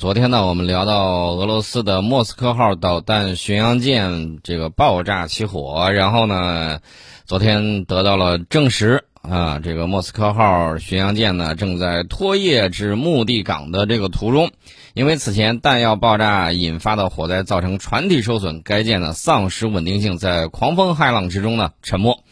[0.00, 6.80] 昨天呢，我们聊到俄罗斯的莫斯科号导弹巡洋舰这个爆炸起火，然后呢，
[7.26, 14.50] 昨天得到了证实啊，这个莫斯科号巡洋舰呢正在拖曳至目的港的这个途中，
[14.94, 22.24] 因为此前弹药爆炸引发的火灾造成船体受损，该舰呢丧失稳定性，在狂风骇浪之中呢沉没。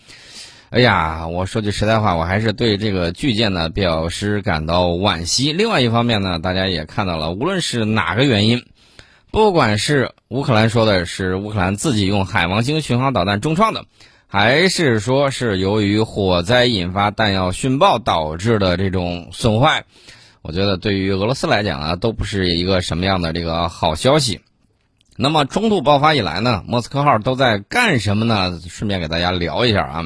[0.70, 5.50] 哎呀，我说句实在话，我还是对这个巨舰呢表示感到惋惜。
[5.50, 8.66] 另外一方面呢，大家也看到了，无论是哪个原因，
[9.30, 13.86] 不管是乌克兰说的是乌克兰自己用海王星巡航导弹重创的，
[14.26, 19.84] 还是说是由于火灾引发弹药殉爆导致的这种损坏，
[20.42, 24.42] 我觉得对于俄罗斯来讲啊，都不是一个什么样的这个好消息。
[25.16, 28.60] 那么冲突爆发以来呢，莫斯科号都在干什么呢？
[28.68, 30.04] 顺便给大家聊一下啊。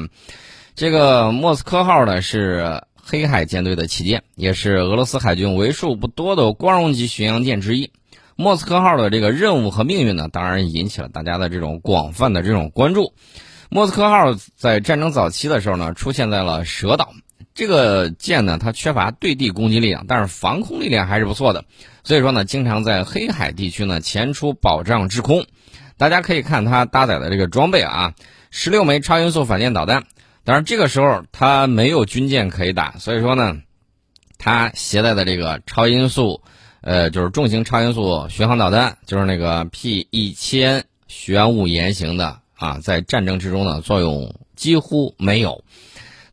[0.75, 7.91] 这个莫斯科号呢是黑海舰队的旗舰，也是俄罗斯海军为数不多的光荣级巡洋舰之一。
[8.35, 13.13] 莫斯科号的这个任务和命运呢，当然引起了大家的这种广泛的这种关注。
[13.69, 17.13] 莫斯科号在战争早期的时候呢，出现在了蛇岛。
[17.53, 21.65] 这个舰呢，它缺乏对地攻击力量，但是防空力量还是不错的。
[22.03, 25.45] 所以说呢，经常在黑海地区呢前出保障制空。
[25.97, 28.15] 大家可以看它搭载的这个装备啊，
[28.49, 30.05] 十六枚超音速反舰导弹。
[30.45, 33.61] 当然，这个时候他没有军舰可以打，所以说呢，
[34.37, 36.41] 他携带的这个超音速，
[36.81, 45.63] 呃，就是重型超音速巡航导弹，就是那个 P 一千玄武岩型的啊，在战争之中呢作用几乎没有。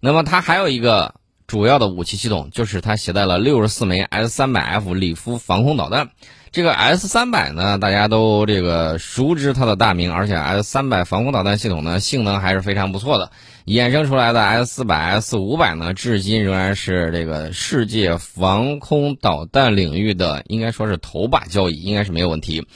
[0.01, 1.15] 那么它还有一个
[1.47, 6.11] 主要的武器系统，就是它携带了六十四枚 S 三百 F 里夫防空导弹。
[6.51, 13.31] 这个 S 三百呢，大家都这个熟知它的大名，而且 S 三百防空导弹系统呢性能还是非常不错的。
[13.67, 22.67] 衍生出来的 S 四百、S 五百呢，至今仍然是这个世界防空导弹领域的应该说是头把交椅，应该是没有问题。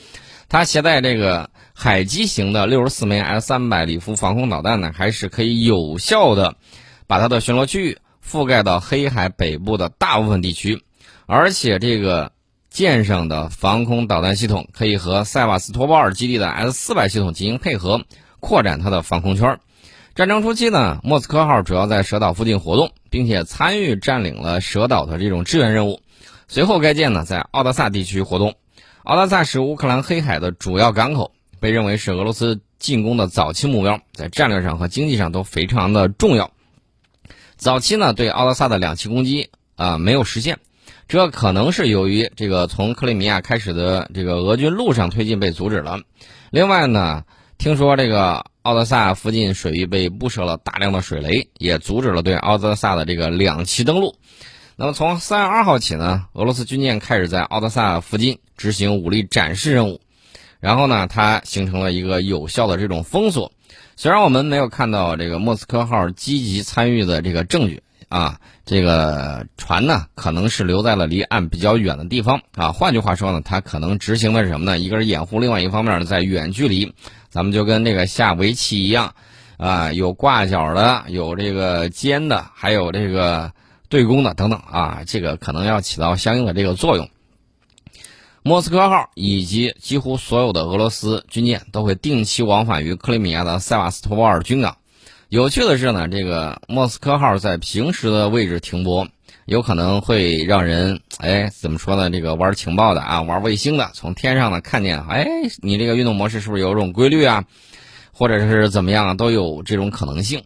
[0.49, 6.57] 它携带这个海基型的六十四枚 S 三百里夫防空导弹呢，还是可以有效的
[7.07, 10.83] 把它的巡逻区域覆盖到黑海北部的大部分地区，
[11.27, 12.33] 而且这个。
[12.71, 18.03] 舰上的防空导弹系统可以和塞瓦斯托波尔基地的 S 四百系统进行配合，
[18.41, 19.61] 扩展它的防空圈。
[20.15, 26.03] 战争初期呢，莫斯科号主要在蛇岛附近活动，并且参与占领了蛇岛的这种支援任务。
[26.47, 28.55] 随后，该舰呢在奥德萨地区活动。
[29.03, 36.53] 奥德萨是乌克兰黑海的主要港口，被认为是俄罗斯进攻的早期目标，在战略上和经济上都非常的重要。
[37.57, 40.59] 早期呢，对奥德萨的两栖攻击啊没有实现。
[41.09, 46.03] 这可能是由于这个从克里米亚开始的这个俄军陆上推进被阻止了。
[46.51, 47.25] 另外呢，
[47.59, 54.17] 听说这个奥德萨附近水域被布设了大量的水雷，也阻止了对奥德萨的这个两栖登陆。
[54.77, 60.01] 那么从三月二号起呢，俄罗斯军舰开始在奥德萨附近执行武力展示任务，
[60.61, 63.53] 然后呢，它形成了一个有效的这种封锁。
[63.97, 67.83] 虽然我们没有看到这个莫斯科号积极参与的这个证据。
[68.11, 72.71] 啊，这个船呢，可能是留在了离岸比较远的地方啊。
[72.71, 74.79] 换句话说呢，它可能执行的是什么呢？
[74.79, 76.95] 一个是掩护，另外一方面呢，在远距离，
[77.35, 79.13] 咱们就跟那个下围棋一样，
[79.57, 83.51] 啊，有挂角的，有这个尖的，还有这个
[83.89, 87.11] 对攻的等等啊，这个可能要起到相应的这个作用。
[88.45, 94.77] 莫斯科号以及几乎所有的俄罗斯军舰都会定期往返于克里米亚的塞瓦斯托波尔军港。
[95.29, 99.09] 有趣的是呢，这个莫斯科号在平时的位置停泊，
[99.47, 102.09] 有可能会让人哎怎么说呢？
[102.11, 105.27] 这个玩情报的啊，玩卫星的，从天上呢看见，哎，
[105.61, 107.45] 你这个运动模式是不是有一种规律啊？
[108.13, 109.15] 或者是怎么样啊？
[109.15, 110.43] 都有这种可能性。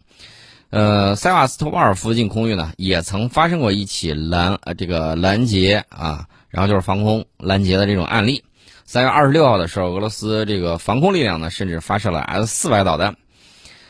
[0.70, 8.44] 呃，塞瓦斯托波尔附近空域呢，也曾发生过一起拦呃这个拦截啊，然后就是防空拦截的这种案例。
[8.84, 13.16] 三月二十六号的时候，俄罗斯这个防空力量呢，甚至发射了 S 四百导弹。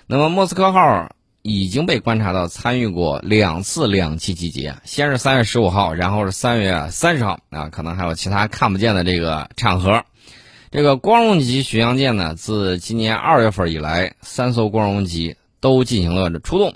[0.06, 1.10] 那么莫斯科号
[1.48, 10.04] 已经被观察到参与过两次两栖集结，先是三月十五号，然后是三月三十号啊，可能还有其他看不见的这个场合。
[10.70, 16.74] 这个光荣级巡洋舰呢，自今年二月份以来，三艘光荣级都进行了出动。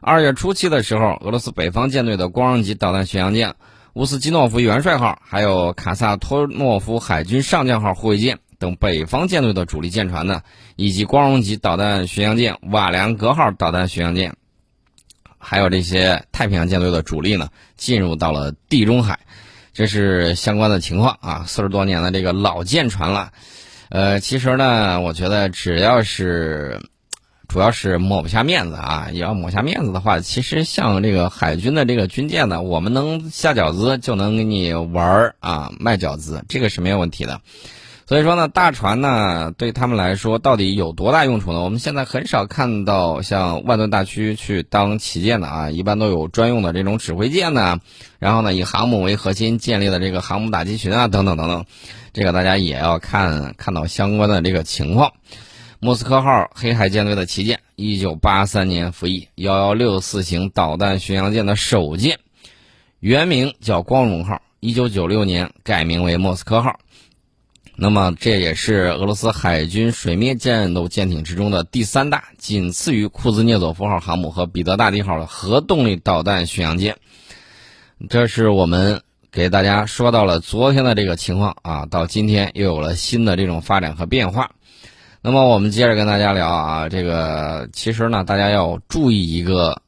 [0.00, 3.54] 二月初期的时候，俄罗斯北方舰队的光荣级导弹巡洋舰
[3.94, 8.38] 乌斯基诺夫元帅号，还有卡萨托诺夫海军上将号护卫舰。
[8.60, 10.42] 等北方舰队的主力舰船呢，
[10.76, 14.36] 以及光荣级导弹巡洋舰瓦良格号导弹巡洋舰，
[15.38, 17.48] 还有这些太平洋舰队的主力呢，
[17.78, 19.18] 进入到了地中海，
[19.72, 21.44] 这是相关的情况啊。
[21.46, 23.32] 四十多年的这个老舰船了，
[23.88, 26.82] 呃，其实呢，我觉得只要是
[27.48, 29.08] 主要是抹不下面子啊。
[29.10, 37.40] 也要抹下面子的话，其实像这个海军的这个军舰呢，我们能下饺子就能给你玩儿啊，卖饺子，这个是没有问题的。
[38.10, 41.60] 所以说呢，大船呢对他们来说到底有多大用处呢？
[41.60, 47.78] 我们现在很少看到像万吨大驱去当旗舰的啊，一般都有专用的这种指挥舰呢，
[48.18, 51.66] 然后呢以航母为核心建立的这个航母打击群啊，等等等等，
[52.12, 55.12] 这个大家也要看看到相关的这个情况。
[55.78, 62.18] 莫斯科号黑海舰队的旗舰，一九八三年服役，幺幺六四型导弹巡洋舰的首舰，
[62.98, 66.80] 原名叫光荣号，一九九六年改名为莫斯科号。
[67.82, 76.96] 那么这也是俄罗斯海军水面战斗舰艇之中的第三大，仅次于库兹涅佐夫号航母和彼得大帝号的核动力导弹巡洋舰。
[78.10, 79.00] 这是我们
[79.32, 84.50] 给大家说到了昨天的这个情况啊，到今天又有了新的这种发展和变化。
[85.22, 89.80] 那么我们接着跟大家聊啊，这个其实呢，大家要注意一个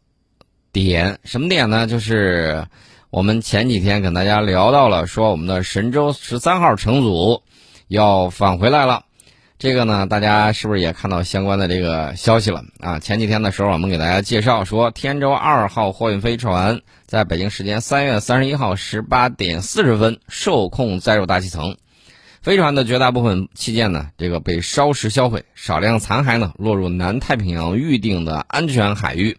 [0.72, 1.86] 点，什么点呢？
[1.86, 2.66] 就是
[3.10, 7.42] 我们前几天跟大家聊到了，说我们的神舟十三号乘组。
[7.92, 9.04] 要返回来了，
[9.58, 12.98] 这个呢，大家是不是也看到相关的这个消息了啊？
[13.00, 21.76] 前几天的时候，我们给大家介绍说，天舟二号货运飞船在北京时间三月三十一号十八点四十分受控载入大气层，
[22.40, 29.36] 飞船的绝大部分器件呢，这个被烧蚀销毁，少量残骸呢落入南太平洋预定的安全海域。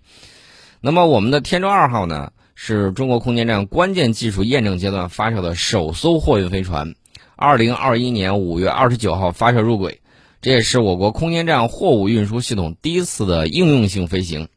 [0.79, 6.93] 那么，我们的天舟二号呢，是中国空间站关键技术验证阶段发射的首艘货运飞船。
[7.43, 9.99] 二零二一年五月二十九号发射入轨，
[10.41, 14.47] 这也是我国空间站货物运输系统第一次的应用性飞行，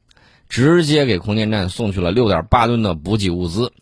[0.48, 3.72] 直接给空间站送去了六点八吨的补给物资。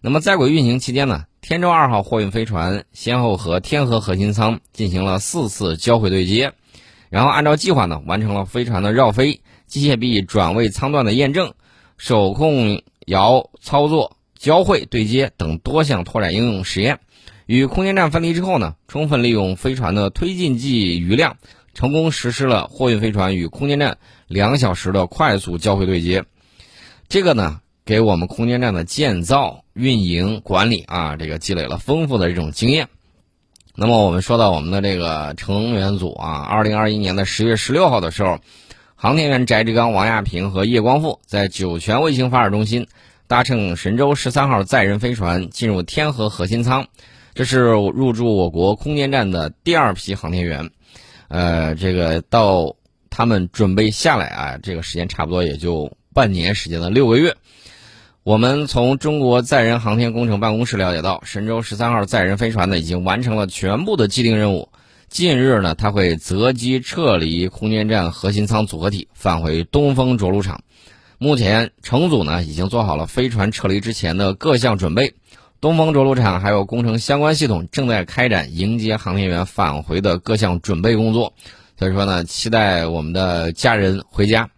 [0.00, 6.52] 那么在轨运行期间呢，天舟二号货运飞船先后和天河核心舱进行了四次交会对接，
[7.10, 11.54] 然后按照计划呢完成了飞船的绕飞、机械臂转位舱段的验证、
[11.96, 16.98] 手控摇操作、交会对接等多项拓展应用实验。
[17.48, 21.38] 与空间站分离之后呢，充分利用飞船的推进剂余量，
[21.72, 23.96] 成功实施了货运飞船与空间站
[24.26, 26.26] 两小时的快速交会对接。
[27.08, 32.88] 这个呢，给我们空间站的建造、运营、管理啊，这个积累了丰富的这种经验。
[33.74, 38.40] 那么，我们说到我们的这个成员组啊，二零二一年的十月十六号的时候，
[38.94, 42.88] 航天员翟志刚、王亚平和叶光富在酒泉卫星发射中心
[43.26, 46.88] 搭乘神舟十三号载人飞船进入天河核心舱。
[47.38, 50.70] 这是入驻我国空间站的第二批航天员，
[51.28, 52.74] 呃，这个到
[53.10, 57.36] 他们准备下来啊，这个时间差不多也就半年时间的六个月。
[58.24, 64.70] 我们从中国载人航天工程办公室了解到，神舟十三号载人飞船呢已经完成了全部的既定任务。
[65.08, 70.62] 近日呢，它会择机撤离空间站核心舱组合体，返回东风着陆场。
[71.18, 75.14] 目前，乘组呢已经做好了飞船撤离之前的各项准备。
[75.60, 81.32] 东风着陆场还有工程相关系统正在开展迎接航天员返回的各项准备工作，
[81.76, 84.50] 所以说呢，期待我们的家人回家。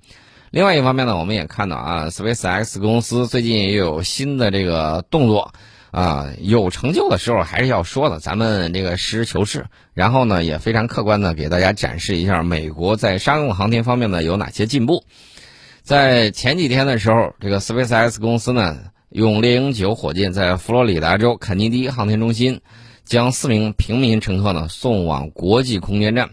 [0.50, 5.54] 另外一方面呢，我们也看到啊，SpaceX 公司最近也有新的这个动作
[5.90, 15.04] 啊，有成就的时候还是要说的，咱们这个实事求是，然后呢，也非常客观的给大家展示一下美国在商用航天方面呢有哪些进步。
[15.82, 18.76] 在前几天的时候，这个 SpaceX 公司呢。
[19.10, 22.60] 用猎鹰九火箭在佛罗里达州肯尼迪航天中心
[23.04, 26.30] 将四名平民乘客呢送往国际空间站。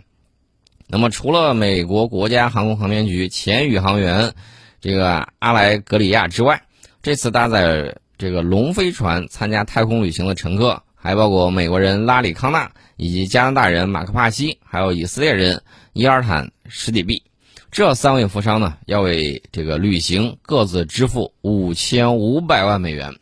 [0.88, 4.34] 那么，除了美国国家航空航天局前宇航员
[4.80, 6.62] 这个阿莱格里亚之外，
[7.02, 17.24] 这次搭载这个龙飞船参加太空旅行的乘客还包括美国人拉里康纳以及加拿大人马克帕西，还有以色列人伊尔坦史底比。
[17.70, 23.14] 这三位富商呢，要为这个旅行各自支付五千五百万美元。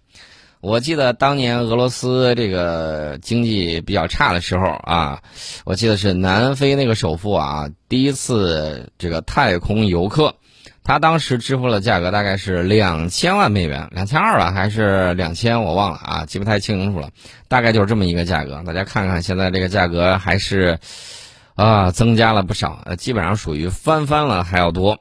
[0.61, 5.21] 我记得当年俄罗斯这个经济比较差的时候啊，
[5.65, 10.35] 我记得是南非那个首富啊，第一次这个太空游客，
[10.83, 17.09] 他当时支付的价格大概是两千万美元，两千二吧还是两千，我忘了啊，记不太清楚了，
[17.47, 18.63] 大概就是这么一个价格。
[18.65, 20.79] 大家看看现在这个价格还是。
[21.55, 24.99] 啊，增加了不少，呃，基本上属于翻番了还要多。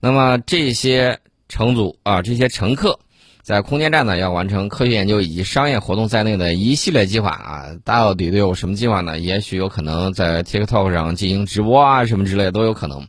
[0.00, 2.98] 那么这些乘组啊，这些乘客，
[3.42, 7.66] 在空间站呢，要完成科学研究以及商业活动在内的一系列计划啊。
[7.84, 9.18] 到底都有什么计划呢？
[9.20, 13.06] 也许有可能在 TikTok 上进行直播啊，什么之类都有可能。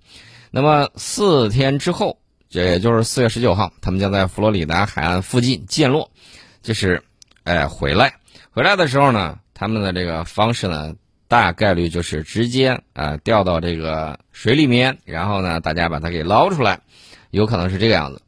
[0.51, 6.11] 那么四天之后，这也就是四月十九号，他们将在佛罗里达海岸附近降落，
[6.61, 7.01] 就是，
[7.43, 8.13] 哎，回来。
[8.51, 10.93] 回来的时候呢，他们的这个方式呢？
[11.31, 16.81] 大概率就是直接啊掉到这个水里面，然后呢，大家把它给捞出来，
[17.29, 18.21] 有可能是这个样子。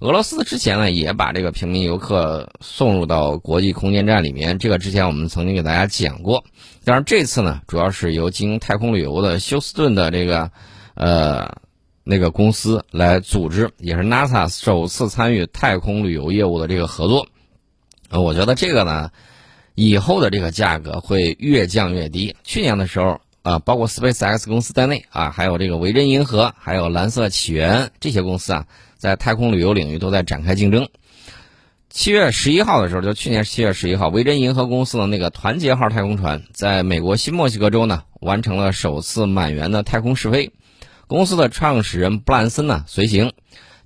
[0.00, 6.44] 俄罗斯之前呢也把这个平民游客送入到国际空间站里面，这个之前我们曾经给大家讲过。
[6.82, 10.50] 当然这次呢，主要是由经太空旅游的休斯顿的这个
[10.94, 11.56] 呃
[12.02, 17.28] 那个公司来组织，也是 NASA 首次参与太空旅游业务的这个合作。
[18.08, 19.08] 呃，我觉得这个呢。
[19.82, 22.36] 以后的这个价格会越降越低。
[22.44, 28.66] 去年的时候啊，包括 SpaceX 公司在内啊，还有这个维珍银河、还有蓝色起源这些公司啊，
[28.98, 30.86] 在太空旅游领域都在展开竞争。
[31.88, 40.52] 七月十一号的时候，就去年七月十一号，维珍银河公司的那个团结号太空船在美国新墨西哥州呢，完成了首次满员的太空试飞。
[41.06, 43.32] 公司的创始人布兰森呢随行。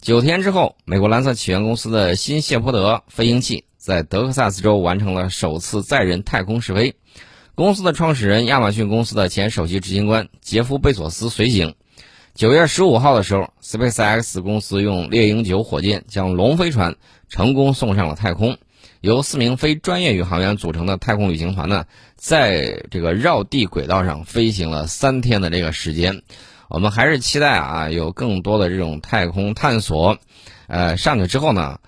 [0.01, 3.63] 九天之后，美国蓝色起源公司的新谢泼德飞行器。
[3.85, 6.97] 在德克萨斯州完成了首次载人太空试飞，
[7.55, 11.75] 公司的创始人亚马逊公司的前首席执行官杰夫·贝索斯随行。
[12.35, 16.97] 九月十五号的时候，SpaceX 公司用猎鹰九火箭将龙飞船
[17.29, 18.57] 成功送上了太空。
[19.03, 21.85] 由四名非专业宇航员组成的太空旅行团呢，
[22.17, 26.23] 在这个绕地轨道上飞行了三天的这个时间。
[26.71, 30.17] 我们还是期待啊，有更多的这种太空探索。
[30.69, 31.81] 呃，上去之后呢？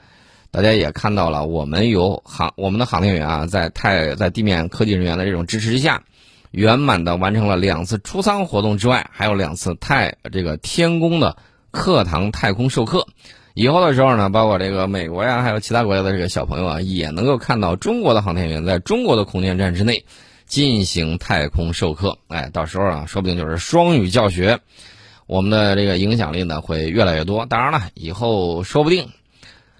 [0.56, 6.04] 大家也看到了，我们有航我们的航天员啊，在太在地面科技人员的这种支持之下，
[6.50, 11.36] 圆满的完成了两次出舱活动之外，还有两次太这个天宫的
[11.72, 13.06] 课堂太空授课。
[13.52, 20.06] 以后的时候呢，包括这个美国呀，还有其他国家的这个小朋友啊，也能够看到中国的航天员在中国的空间站之内
[20.46, 22.16] 进行太空授课。
[22.28, 24.60] 哎，到时候啊，说不定就是双语教学，
[25.26, 27.44] 我们的这个影响力呢会越来越多。
[27.44, 29.10] 当然了，以后说不定。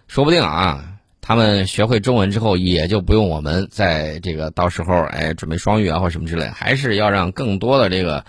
[0.08, 8.25] 说不定啊，他们学会中文之后，也就不用我们在这个到时候哎准备双语啊或什么之类，还是要让更多的这个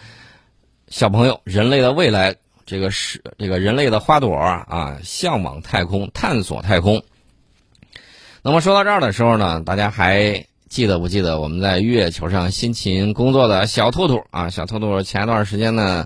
[0.88, 7.04] 小朋友，人类的未来，这个是这个人类的花朵啊，向往太空，探索太空。
[8.42, 10.46] 那么说到这儿的时候呢，大家还。
[10.78, 14.52] 记得不记得我们在月球上辛勤工作的小兔兔啊？
[14.52, 16.06] 小兔兔前一段时间呢，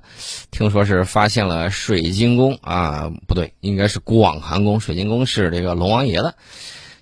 [0.49, 4.79] 听说是发现了水晶宫啊，不对，应该是广寒宫。
[4.79, 6.35] 水晶宫是这个龙王爷的，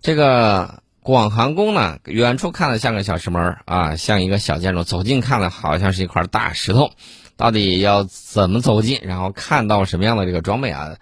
[0.01, 6.89] 这个广寒宫呢，远处看的像个小石门啊，像一个小建筑，走近看了好像是一块大石头。
[7.37, 10.95] 到底要怎么走近，然后看到什么样的这个装备啊？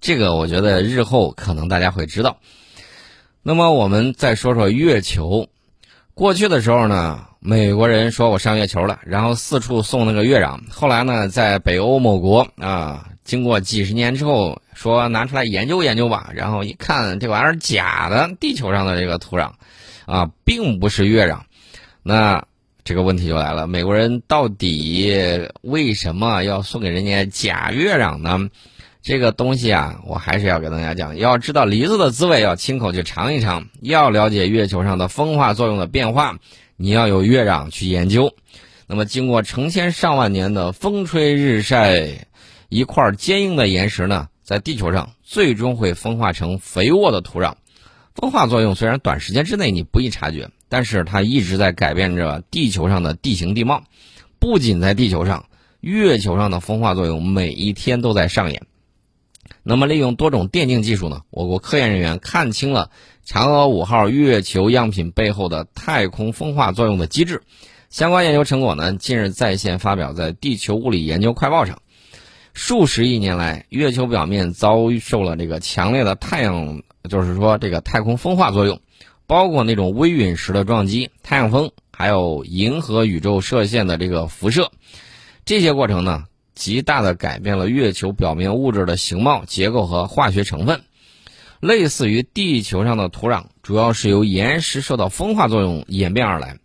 [0.00, 2.36] 这个我觉得日后可能大家会知道。
[3.42, 5.48] 那么我们再说说月球。
[6.14, 10.60] 过去的时候呢，美国人说我上月球了，然后四处送那个月壤。
[10.70, 16.30] 后来呢，在北欧某国啊，经过几十年之后，说拿出来研究研究吧。
[16.34, 19.52] 然后一看，这玩意儿假的，地球上的这个土壤，
[20.04, 21.40] 啊，并不是月壤。
[22.02, 22.44] 那
[22.84, 28.50] 这个问题就来了，美国人到底为什么要送给人家假月壤呢？
[29.02, 33.66] 这个东西啊，我还是要给大家讲，要知道梨子的滋味，要亲口去尝一尝。
[33.80, 36.38] 要了解月球上的风化作用的变化，
[36.76, 38.32] 你要有月壤去研究。
[38.86, 42.28] 那么，经过成千上万年的风吹日晒，
[42.68, 47.54] 一块坚硬的岩石呢，在地球上最终会风化成肥沃的土壤。
[48.14, 53.82] 风化作用虽然短时间之内你不易察觉，但是它一直在改变着地球上的地形地貌。
[54.38, 55.46] 不仅在地球上，
[55.80, 58.62] 月球上的风化作用每一天都在上演。
[59.64, 62.90] 那么，利用多种电镜技术呢，我国科研人员看清了
[63.24, 67.42] 嫦娥五号月球样品背后的太空风化作用的机制。
[67.88, 71.78] 相关研究成果呢，近日在线发表在《地球物理研究快报》上。
[72.54, 78.80] 数十亿年来，月球表面遭受了这个强烈的太阳，就是说这个太空风化作用，
[79.28, 84.72] 包括那种微陨石的撞击、太阳风，还有银河宇宙射线的这个辐射。
[85.44, 86.24] 这些过程呢？
[86.54, 90.82] 极大的改变了月球表面物质的形貌、结构和化学成分，
[91.60, 96.58] 类似于地球上的土壤，主要是由岩石受到风化作用演变而来。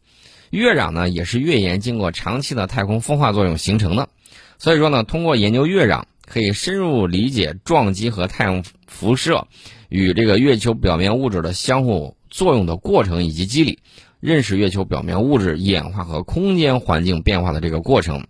[0.50, 4.10] 月壤呢，也是月岩经过长期的太空风化作用形成的。
[4.58, 9.48] 所以说呢，通过研究月壤，可以深入理解撞击和太阳辐射
[9.90, 13.80] 与这个月球表面物质的相互作用的过程以及机理，
[14.20, 18.26] 认识月球表面物质演化和空间环境变化的这个过程。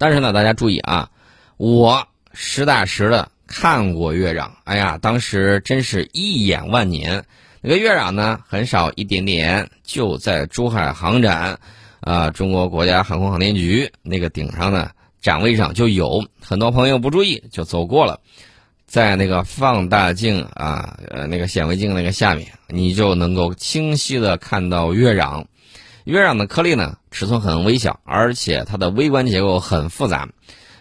[0.00, 1.10] 但是呢，大家注意啊，
[1.58, 7.22] 我实打实的看过月壤，哎呀，当时真是一眼万年。
[7.60, 11.60] 那个月壤呢，很少一点点，就在珠海航展，
[12.00, 14.90] 啊，中国国家航空航天局那个顶上呢，
[15.20, 16.24] 展位上就有。
[16.40, 18.20] 很多朋友不注意就走过了，
[18.86, 25.44] 在那个放大镜啊，呃，那个显微镜那个下面，你就能够清晰的看到月壤。
[26.04, 30.28] 月壤的颗粒呢，尺寸很微小，而且它的微观结构很复杂。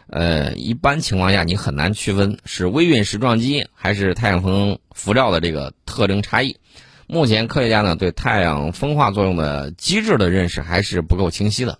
[0.07, 6.57] 呃，一般情况下你很难区分是微陨石撞击还是太阳风辐照的这个特征差异。
[7.05, 11.79] 目前科学家呢对太阳风化作用的机制的认识还是不够清晰的。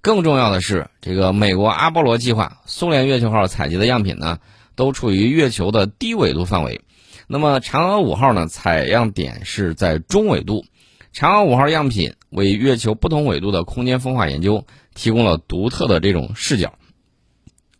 [0.00, 4.38] 更重要的是，这个美国阿波罗计划、苏联月球号采集的样品呢，
[4.74, 6.80] 都处于月球的低纬度范围。
[7.26, 10.64] 那么嫦娥五号呢，采样点是在中纬度。
[11.14, 14.64] 嫦娥五号样品为月球不同纬度的空间风化研究
[14.94, 16.74] 提供了独特的这种视角。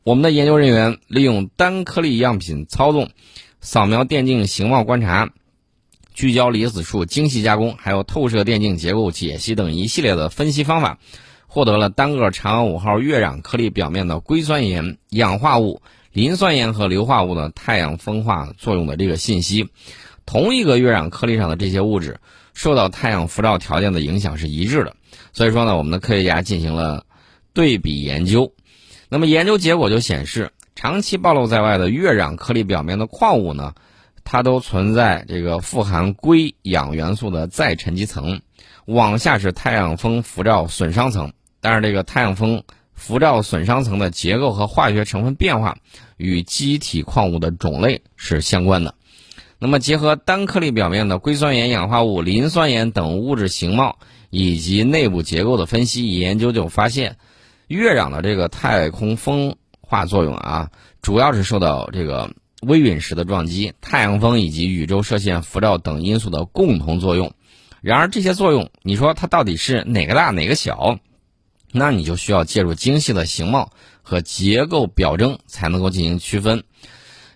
[0.02, 3.10] 我们的研究人员利用单颗粒样品操纵、
[3.60, 5.30] 扫描电镜形貌观察、
[6.12, 10.98] 聚焦离子束精细加工，还有透射电镜结构解析等一系列的分析方法，
[11.46, 15.82] 获得了单个嫦娥五号月壤颗粒表面的硅酸盐、氧化物、
[16.12, 19.68] 磷酸盐和硫化物的太阳风化作用的这个信息。
[20.26, 22.20] 同一个月壤颗粒上的这些物质
[22.60, 24.94] 受到太阳辐照条件的影响是一致的。
[25.32, 27.06] 所以说呢，我们的科学家进行了
[27.54, 28.52] 对比研究。
[29.08, 33.72] 那么研究结果就显示，长期暴露在外的月壤颗粒表面的矿物呢，
[34.24, 38.42] 它都存在这个富含硅、氧元素的再沉积层，
[38.84, 41.32] 往下是太阳风辐照损伤层。
[41.62, 42.62] 但是这个太阳风
[42.92, 45.78] 辐照损伤层的结构和化学成分变化
[46.18, 48.94] 与基体矿物的种类是相关的。
[49.60, 53.98] 那么结合单颗粒表面的硅酸盐、氧化物、磷酸盐等物质形貌
[54.30, 57.16] 以及内部结构的分析研究，就发现。
[57.68, 67.32] 月壤的这个太空风化作用啊，主要是受到这个微陨石的撞击、太阳风以及宇宙射线辐照等因素的共同作用。
[67.80, 70.98] 然而，这些作用，你说它到底是哪个大哪个小？
[71.70, 73.70] 那你就需要借助精细的形貌
[74.02, 76.64] 和结构表征才能够进行区分。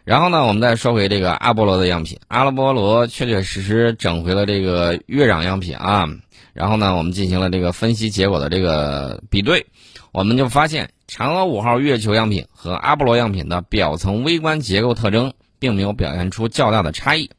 [0.04, 6.06] 然后呢，我们再说回这个阿波罗的样品，阿拉波罗确确实实整回了这个月壤样品啊。
[6.52, 9.66] 然后呢，我们进行了这个分析结果的这个比对。
[10.12, 17.30] 我们就发现，嫦娥五号月球样品和阿波罗样品的表层微观结构特征并没有表现出较大的差异，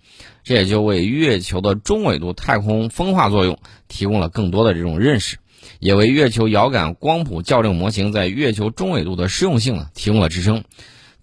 [0.43, 5.37] 这也就为月球的中纬度太空风化作用提供了更多的这种认识，
[5.79, 10.63] 也为月球遥感光谱校正模型在月球中纬度的适用性呢提供了支撑。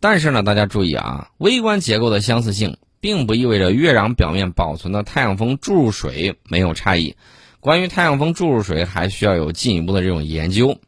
[0.02, 7.14] 但是呢，大家注意啊，微观结构的相似性并不意味着月壤表面保存的太阳风注入水没有差异。
[7.60, 10.80] 关于太阳风注入水，还需要有进一步的这种研究。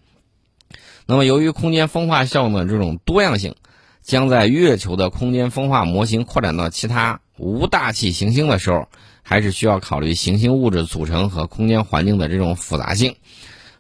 [1.07, 3.55] 那么，由于空间风化效应的这种多样性，
[4.03, 8.88] 将在月球的空间风化模型扩展到其他无大气行星的时候，
[9.22, 13.14] 还是需要考虑行星物质组成和空间环境的这种复杂性。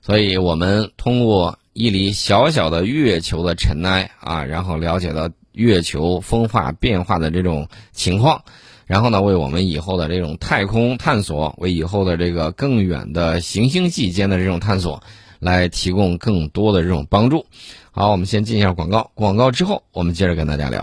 [0.00, 8.44] 所以，我们通过一粒小小的月球的尘埃啊，然后了解到月球风化变化的这种情况，
[8.86, 15.02] 然后呢，为我们以后的这种太空探索，为以后的这个更远的行星际间的这种探索。
[15.40, 17.44] 来提供更多的这种帮助。
[17.90, 20.82] 好，我们先进一下广告，广告之后我们接着跟大家聊。